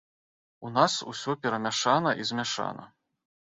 [0.67, 2.91] У нас усё перамяшана і змяшана.